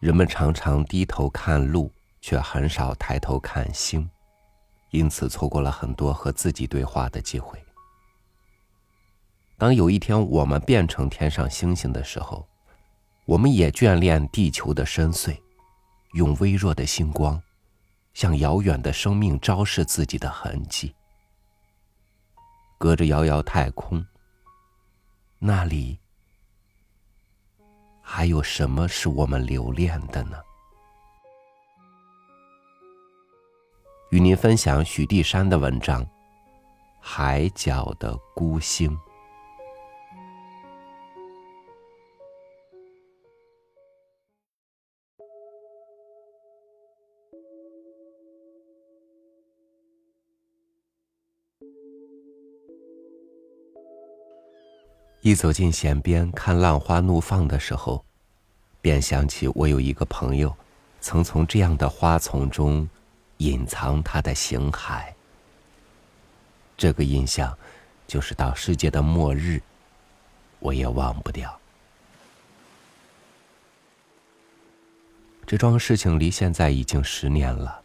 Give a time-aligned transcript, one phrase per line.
[0.00, 1.92] 人们常常低头看路，
[2.22, 4.08] 却很少抬头看星，
[4.92, 7.62] 因此错过了很多和自己对话的机会。
[9.58, 12.48] 当有一天我们变成天上星星的时候，
[13.26, 15.38] 我们也眷恋地球的深邃，
[16.14, 17.40] 用微弱的星光，
[18.14, 20.94] 向遥远的生命昭示自己的痕迹。
[22.78, 24.02] 隔着遥遥太空，
[25.38, 25.98] 那里
[28.12, 30.36] 还有什么是我们留恋的呢？
[34.10, 36.04] 与您分享许地山的文章
[37.00, 38.90] 《海角的孤星》。
[55.30, 58.04] 一走进险边看浪花怒放的时候，
[58.80, 60.52] 便想起我有一个朋友，
[61.00, 62.88] 曾从这样的花丛中
[63.36, 65.04] 隐藏他的形骸。
[66.76, 67.56] 这个印象，
[68.08, 69.62] 就是到世界的末日，
[70.58, 71.56] 我也忘不掉。
[75.46, 77.80] 这桩事情离现在已经十年了，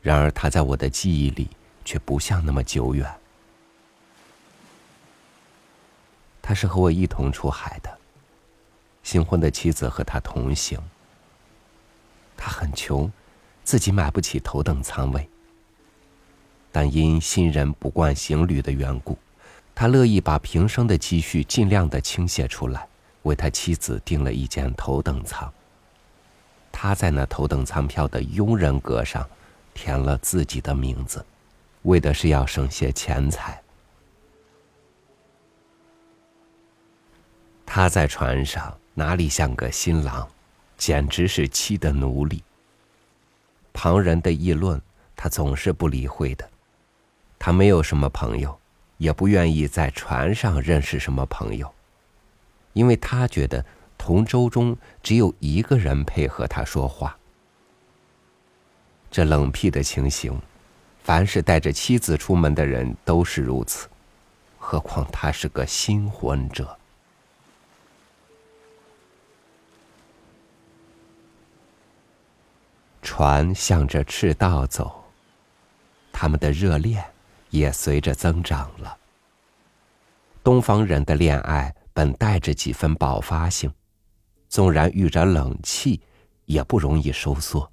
[0.00, 1.50] 然而它在我的记忆里
[1.84, 3.12] 却不像那么久远。
[6.42, 7.98] 他是和我一同出海的。
[9.02, 10.78] 新婚的妻子和他同行。
[12.36, 13.10] 他很穷，
[13.64, 15.28] 自己买不起头等舱位。
[16.72, 19.16] 但因新人不惯行旅的缘故，
[19.74, 22.88] 他乐意把平生的积蓄尽量的倾泻出来，
[23.22, 25.52] 为他妻子订了一间头等舱。
[26.72, 29.28] 他在那头等舱票的佣人格上
[29.74, 31.24] 填了自己的名字，
[31.82, 33.60] 为的是要省些钱财。
[37.74, 40.28] 他在船上哪里像个新郎，
[40.76, 42.44] 简直是妻的奴隶。
[43.72, 44.78] 旁人的议论，
[45.16, 46.46] 他总是不理会的。
[47.38, 48.60] 他没有什么朋友，
[48.98, 51.72] 也不愿意在船上认识什么朋友，
[52.74, 53.64] 因为他觉得
[53.96, 57.16] 同舟中只有一个人配合他说话。
[59.10, 60.38] 这冷僻的情形，
[61.02, 63.88] 凡是带着妻子出门的人都是如此，
[64.58, 66.76] 何况他是个新婚者。
[73.02, 75.04] 船向着赤道走，
[76.12, 77.04] 他们的热恋
[77.50, 78.96] 也随着增长了。
[80.42, 83.72] 东方人的恋爱本带着几分爆发性，
[84.48, 86.00] 纵然遇着冷气，
[86.46, 87.70] 也不容易收缩。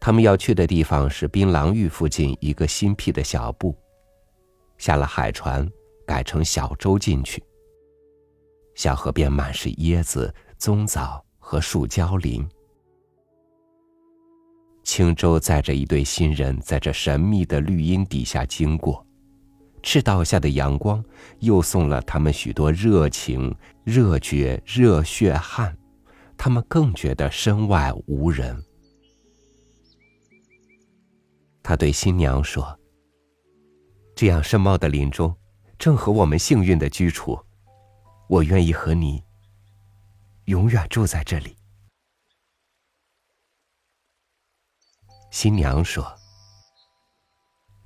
[0.00, 3.74] 他们要去的地方是槟榔峪附近一个新辟的小埠，
[4.78, 5.68] 下了海船，
[6.06, 7.42] 改成小舟进去。
[8.74, 11.23] 小河边满是椰子、棕枣。
[11.46, 12.48] 和树交林，
[14.82, 19.06] 轻舟载着一对新人，在这神秘的绿荫底下经过，
[19.82, 21.04] 赤道下的阳光
[21.40, 25.76] 又送了他们许多热情、热血、热血汗，
[26.34, 28.64] 他们更觉得身外无人。
[31.62, 32.76] 他对新娘说
[34.16, 35.32] ：“这样深茂的林中，
[35.78, 37.38] 正合我们幸运的居处，
[38.30, 39.22] 我愿意和你。”
[40.46, 41.56] 永远住在这里。
[45.30, 46.16] 新娘说：“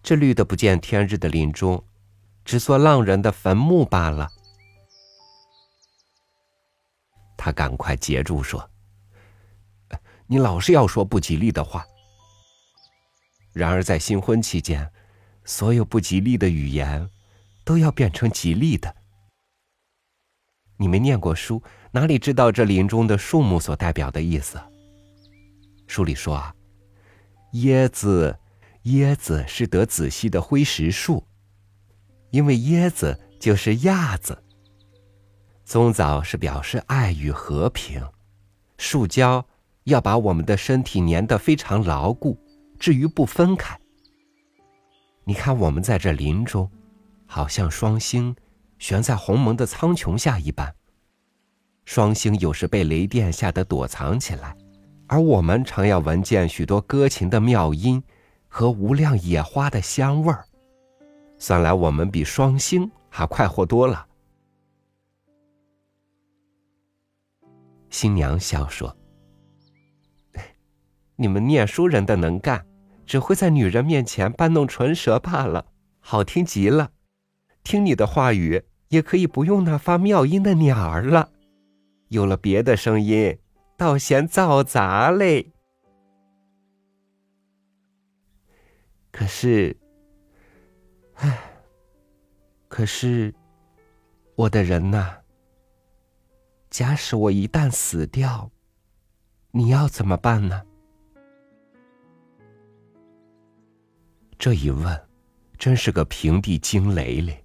[0.02, 1.84] 这绿的不见天日的林中，
[2.44, 4.28] 只做浪人的坟墓罢了。”
[7.38, 8.68] 他赶快截住说
[10.26, 11.86] ：“你老是要说不吉利的话。
[13.52, 14.92] 然而在新婚期间，
[15.44, 17.08] 所有不吉利的语言，
[17.64, 18.94] 都要变成吉利的。
[20.76, 24.60] 你没念过书。”哪里知道这林中的树木所代表的意思？
[25.86, 26.54] 书里说啊，
[27.54, 28.38] 椰子，
[28.84, 31.24] 椰子是得子息的灰石树，
[32.30, 34.36] 因为椰子就是亚子。
[35.64, 38.02] 棕枣是表示爱与和平，
[38.76, 39.46] 树胶
[39.84, 42.38] 要把我们的身体粘得非常牢固，
[42.78, 43.78] 至于不分开。
[45.24, 46.70] 你看我们在这林中，
[47.26, 48.34] 好像双星
[48.78, 50.74] 悬在鸿蒙的苍穹下一般。
[51.88, 54.54] 双星有时被雷电吓得躲藏起来，
[55.06, 58.02] 而我们常要闻见许多歌琴的妙音
[58.46, 60.44] 和无量野花的香味儿。
[61.38, 64.06] 算来我们比双星还快活多了。
[67.88, 68.94] 新娘笑说
[71.16, 72.66] ：“你们念书人的能干，
[73.06, 75.64] 只会在女人面前搬弄唇舌罢了，
[76.00, 76.90] 好听极了。
[77.64, 81.30] 听你的话语，也可以不用那发妙音的鸟儿了。”
[82.08, 83.38] 有了别的声音，
[83.76, 85.52] 倒嫌嘈杂嘞。
[89.10, 89.76] 可是，
[91.14, 91.38] 唉，
[92.68, 93.34] 可是，
[94.36, 95.18] 我的人呐，
[96.70, 98.50] 假使我一旦死掉，
[99.50, 100.62] 你要怎么办呢？
[104.38, 105.08] 这一问，
[105.58, 107.44] 真是个平地惊雷嘞。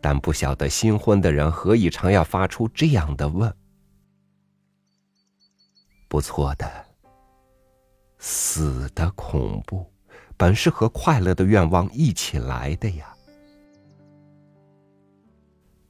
[0.00, 3.54] 但不晓得新婚的人何以常要发出这样的问？
[6.08, 6.86] 不错的，
[8.18, 9.86] 死的恐怖，
[10.36, 13.14] 本是和快乐的愿望一起来的呀。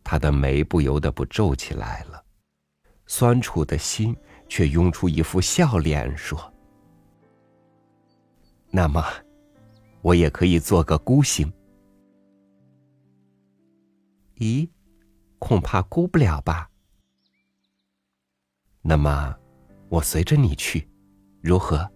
[0.03, 2.23] 他的眉不由得不皱起来了，
[3.07, 4.17] 酸楚的心
[4.49, 6.53] 却涌出一副笑脸，说
[8.71, 9.05] ：“那么，
[10.03, 11.51] 我也可以做个孤星。”
[14.41, 14.67] 咦，
[15.39, 16.71] 恐怕估不了吧？
[18.81, 19.37] 那么，
[19.91, 20.89] 我随着你去，
[21.43, 21.87] 如何？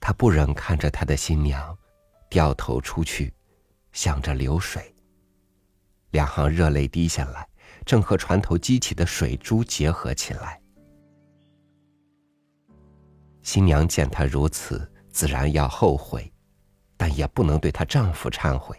[0.00, 1.76] 他不忍看着他的新娘，
[2.30, 3.34] 掉头出去，
[3.90, 4.94] 向着流水。
[6.12, 7.48] 两行热泪滴下来，
[7.84, 10.62] 正和船头激起的水珠结合起来。
[13.42, 16.32] 新娘见他如此，自然要后悔。
[16.96, 18.76] 但也不能对她丈夫忏悔，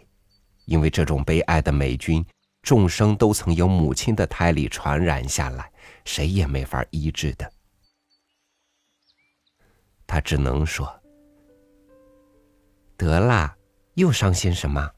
[0.64, 2.24] 因为这种悲哀的美君，
[2.62, 5.70] 众生都曾由母亲的胎里传染下来，
[6.04, 7.50] 谁也没法医治的。
[10.06, 10.88] 他只能说
[12.96, 13.56] ：“得啦，
[13.94, 14.90] 又伤心什么？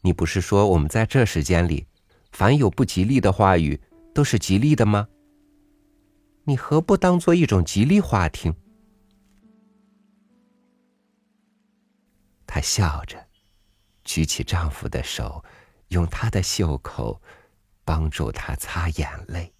[0.00, 1.86] 你不是说我们在这时间里，
[2.32, 3.80] 凡有不吉利的话语，
[4.14, 5.06] 都是吉利的吗？
[6.44, 8.54] 你何不当做一种吉利话听？”
[12.62, 13.26] 笑着，
[14.04, 15.44] 举起丈夫的手，
[15.88, 17.20] 用他的袖口
[17.84, 19.52] 帮助他擦眼泪。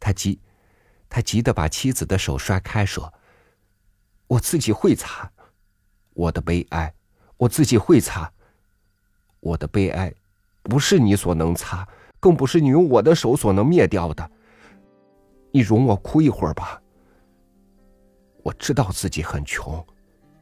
[0.00, 0.40] 他急，
[1.08, 3.14] 他急得把妻子的手甩开，说
[4.26, 5.30] ：“我自己会擦，
[6.14, 6.94] 我的悲哀，
[7.36, 8.32] 我自己会擦。
[9.38, 10.12] 我的悲哀，
[10.62, 11.88] 不是你所能擦，
[12.18, 14.30] 更不是你用我的手所能灭掉的。
[15.52, 16.82] 你容我哭一会儿吧。
[18.42, 19.86] 我知道自己很穷。”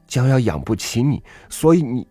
[0.08, 2.08] 将要养不起你，所以你，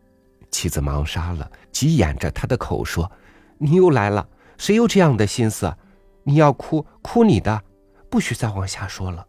[0.51, 3.11] 妻子忙杀了，急掩着他的口说
[3.59, 5.75] ：“你又来了，谁有这样的心思？
[6.23, 7.61] 你要哭，哭你的，
[8.09, 9.27] 不许再往下说了。”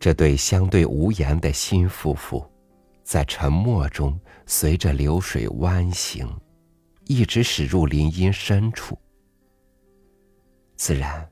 [0.00, 2.44] 这对相对无言的新夫妇，
[3.04, 6.28] 在沉默中随着流水弯行，
[7.04, 8.98] 一直驶入林荫深处。
[10.74, 11.31] 自然。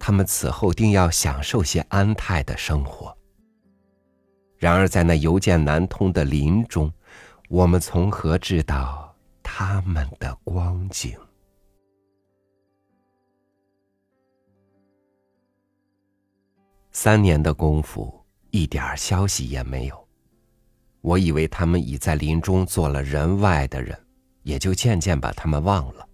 [0.00, 3.14] 他们此后定要享受些安泰的生活。
[4.56, 6.90] 然而，在那邮件难通的林中，
[7.48, 11.16] 我们从何知道他们的光景？
[16.92, 20.08] 三年的功夫，一点消息也没有。
[21.02, 23.98] 我以为他们已在林中做了人外的人，
[24.42, 26.08] 也就渐渐把他们忘了。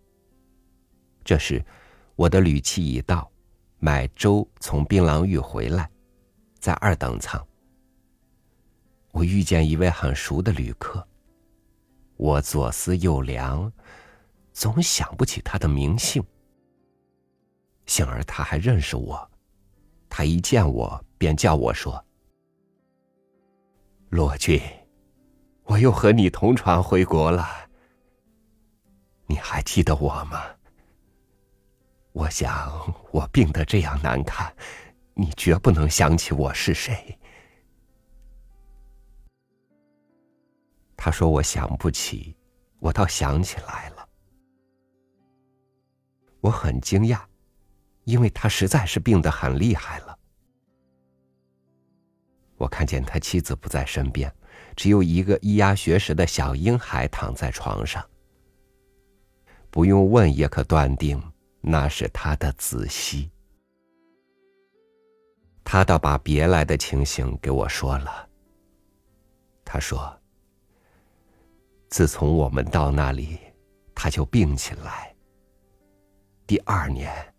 [1.25, 1.65] 这时，
[2.17, 3.31] 我的旅期已到。
[3.87, 5.89] 买粥从槟榔屿回来，
[6.59, 7.41] 在二等舱。
[9.13, 11.07] 我遇见一位很熟的旅客，
[12.17, 13.73] 我左思右量，
[14.53, 16.21] 总想不起他的名姓。
[17.87, 19.31] 幸而他还认识我，
[20.09, 22.05] 他一见我便叫我说
[24.11, 24.61] ：“罗俊，
[25.63, 27.47] 我又和你同船回国了。
[29.27, 30.43] 你还记得我吗？”
[32.17, 32.73] 我想，
[33.13, 34.51] 我病得这样难看，
[35.13, 37.19] 你绝不能想起我是谁。
[40.97, 42.35] 他说：“我想不起，
[42.79, 44.09] 我倒想起来了。”
[46.41, 47.21] 我很惊讶，
[48.05, 50.19] 因为他实在是病得很厉害了。
[52.57, 54.35] 我看见他妻子不在身边，
[54.75, 58.03] 只有一个咿呀学舌的小婴孩躺在床上。
[59.71, 61.23] 不用问也可断定。
[61.61, 63.31] 那是他的子息，
[65.65, 68.29] 他倒把别来的情形给我说了。
[69.65, 70.17] 他说
[71.91, 73.41] ：“自从我们到那里，
[73.95, 75.13] 他就病起来。
[76.47, 77.35] 第二年，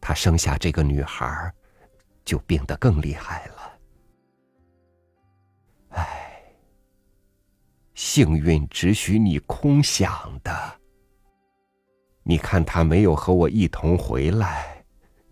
[0.00, 1.54] 他生下这个女孩，
[2.24, 3.78] 就病得更厉害了。
[5.90, 6.42] 唉，
[7.94, 10.80] 幸运只许你空想的。”
[12.24, 14.84] 你看他没有和我一同回来，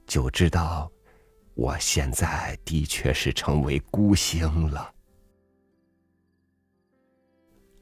[0.07, 0.91] 就知道
[1.55, 4.93] 我现在的确是成为孤星了。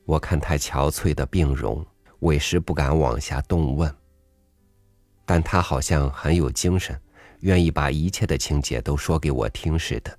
[0.05, 1.85] 我看他憔悴的病容，
[2.21, 3.95] 委实不敢往下动问。
[5.25, 6.99] 但他好像很有精神，
[7.41, 10.19] 愿意把一切的情节都说给我听似的。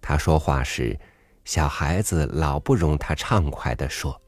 [0.00, 0.98] 他说话时，
[1.44, 4.20] 小孩子老不容他畅快的说。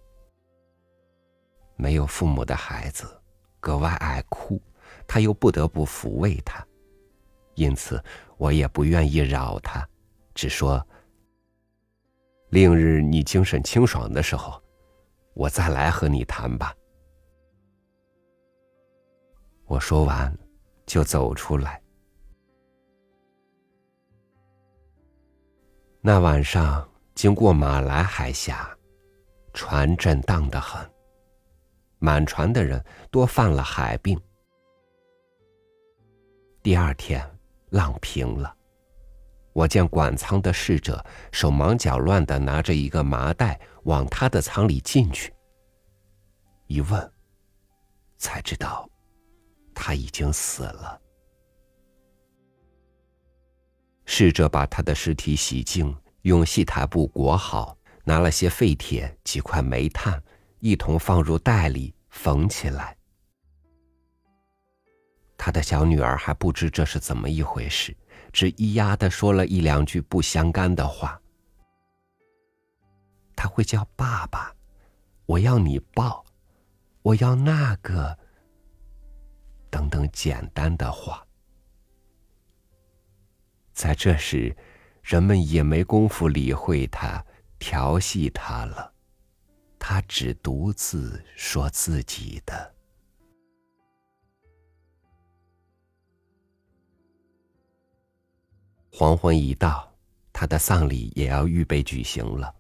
[1.79, 3.07] 没有父母的孩子，
[3.61, 4.61] 格外爱哭，
[5.07, 6.67] 他又不得不抚慰他，
[7.55, 8.03] 因此
[8.37, 9.89] 我也不愿意扰他，
[10.35, 10.85] 只说。
[12.51, 14.61] 另日你精神清爽的时候，
[15.35, 16.75] 我再来和你谈吧。
[19.67, 20.37] 我说完，
[20.85, 21.81] 就走出来。
[26.01, 28.69] 那晚上经过马来海峡，
[29.53, 30.89] 船震荡的很，
[31.99, 34.21] 满船的人多犯了海病。
[36.63, 37.25] 第二天，
[37.71, 38.55] 浪平了。
[39.53, 45.33] 我见管仓的侍者手忙脚乱的拿着一个麻袋往他的仓里进去，
[46.67, 47.13] 一问，
[48.19, 48.89] 才知道
[49.75, 51.01] 他已经死了。
[54.05, 60.23] 侍者把他的尸体洗净，用细台布裹好，拿了些废铁、几块煤炭，
[60.61, 62.97] 一同放入袋里缝起来。
[65.37, 67.97] 他的小女儿还不知这是怎么一回事。
[68.31, 71.21] 只咿呀的说了一两句不相干的话。
[73.35, 74.55] 他会叫爸爸，
[75.25, 76.25] 我要你抱，
[77.01, 78.17] 我要那个，
[79.71, 81.27] 等等简单的话。
[83.73, 84.55] 在这时，
[85.03, 87.25] 人们也没工夫理会他、
[87.59, 88.93] 调戏他了，
[89.79, 92.75] 他只独自说自己的。
[98.91, 99.91] 黄昏一到，
[100.33, 102.53] 他的丧礼也要预备举行了。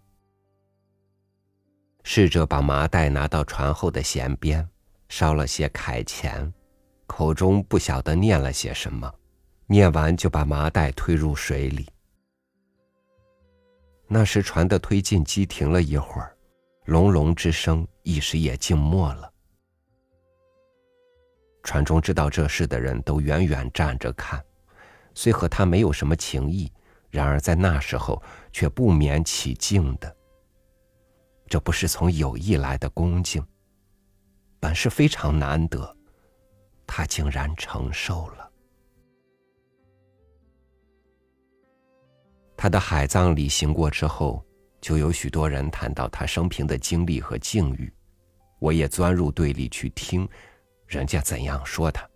[2.04, 4.66] 侍者把麻袋拿到船后的舷边，
[5.08, 6.52] 烧了些铠钱，
[7.06, 9.12] 口中不晓得念了些什么，
[9.66, 11.88] 念完就把麻袋推入水里。
[14.06, 16.37] 那时船的推进机停了一会儿，
[16.88, 19.30] 隆隆之声一时也静默了。
[21.62, 24.42] 船中知道这事的人都远远站着看。
[25.14, 26.72] 虽和他没有什么情谊，
[27.10, 30.16] 然而在那时候却不免起敬的。
[31.46, 33.46] 这不是从有意来的恭敬，
[34.58, 35.94] 本是非常难得，
[36.86, 38.50] 他竟然承受了。
[42.56, 44.42] 他的海葬礼行过之后，
[44.80, 47.92] 就有许多人谈到他生平的经历和境遇，
[48.58, 50.28] 我也钻入队里去听，
[50.86, 52.08] 人家怎样说他。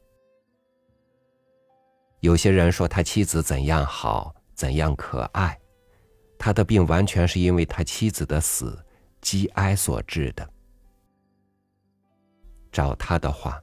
[2.21, 5.59] 有些人说他妻子怎样好，怎样可爱，
[6.38, 8.78] 他的病完全是因为他妻子的死，
[9.21, 10.49] 积哀所致的。
[12.71, 13.61] 照他的话，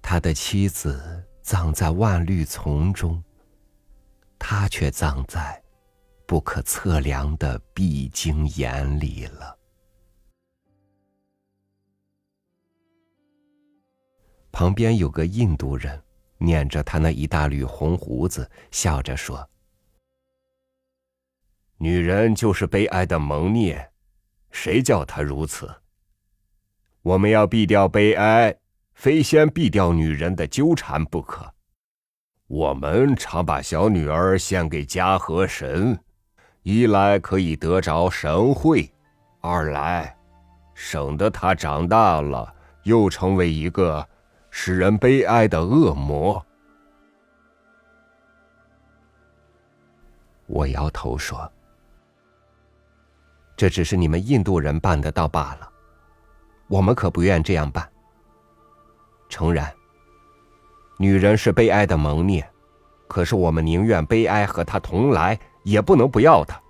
[0.00, 3.22] 他的妻子葬在万绿丛中，
[4.38, 5.60] 他却葬在
[6.30, 9.58] 不可测量的必经眼里了。
[14.52, 16.00] 旁边有个印度人。
[16.38, 19.46] 念着他那一大缕红胡子，笑着说
[21.76, 23.90] ：“女人就是悲哀的蒙孽，
[24.50, 25.68] 谁叫她如此？
[27.02, 28.56] 我们要避掉悲哀，
[28.94, 31.52] 非先避掉女人的纠缠不可。
[32.46, 36.02] 我们常把小女儿献给家和神，
[36.62, 38.90] 一来可以得着神会，
[39.40, 40.16] 二来
[40.74, 44.06] 省得他长大了又成为一个。”
[44.52, 46.44] 使人悲哀的恶魔。
[50.48, 51.48] 我摇头说
[53.56, 55.70] ：“这只是你们印度人办得到罢了，
[56.66, 57.88] 我们可不愿这样办。
[59.28, 59.72] 诚然，
[60.98, 62.50] 女人是悲哀的蒙面，
[63.06, 66.60] 可是我们宁愿悲哀和她同来，也不能不要她。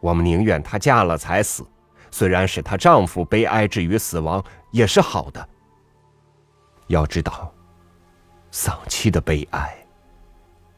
[0.00, 1.64] 我们宁愿她嫁了才死，
[2.10, 5.48] 虽然使她丈夫悲哀至于死亡，也是好的。”
[6.88, 7.52] 要知道，
[8.50, 9.74] 丧妻的悲哀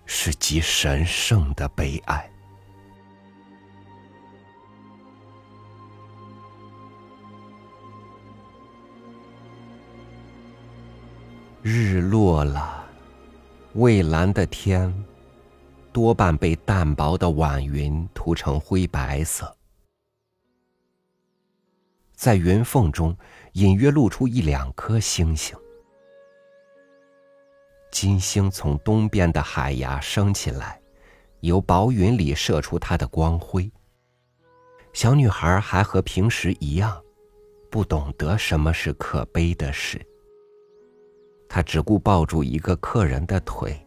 [0.04, 2.30] 是极神圣的悲哀。
[11.62, 12.84] 日落了，
[13.72, 14.92] 蔚蓝的天
[15.94, 19.56] 多半被淡薄的晚云涂成灰白色，
[22.16, 23.16] 在云缝中
[23.52, 25.56] 隐约露出一两颗星星。
[27.92, 30.80] 金星从东边的海崖升起来，
[31.42, 33.70] 由薄云里射出它的光辉。
[34.92, 37.00] 小女孩还和平时一样，
[37.70, 40.04] 不懂得什么是可悲的事。
[41.48, 43.83] 她只顾抱住一个客人的腿，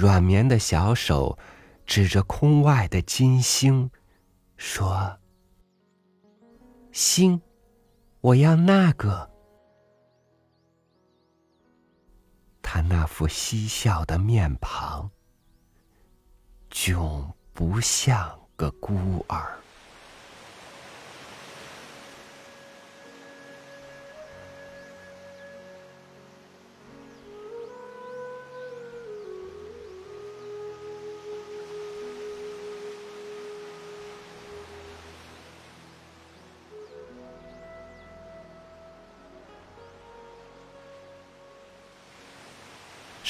[0.00, 1.38] 软绵的小手
[1.84, 3.90] 指着空外的金星，
[4.56, 5.18] 说
[6.90, 7.42] ：“星，
[8.22, 9.30] 我要那个。”
[12.62, 15.10] 他那副嬉笑的面庞，
[16.70, 19.58] 迥不像个孤儿。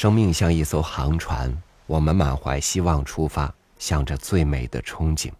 [0.00, 1.54] 生命像一艘航船，
[1.86, 5.30] 我们满怀希望出发，向着最美的憧憬。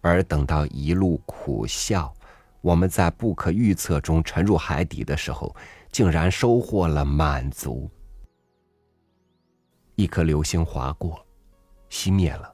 [0.00, 2.12] 而等到一路苦笑，
[2.62, 5.54] 我们在不可预测中沉入海底的时候，
[5.92, 7.88] 竟然收获了满足。
[9.94, 11.24] 一颗流星划过，
[11.88, 12.52] 熄灭了；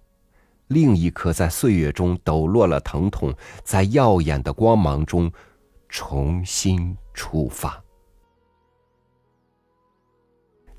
[0.67, 5.33] 另一颗在岁月中抖落了疼痛，在耀眼的光芒中
[5.89, 7.83] 重新出发。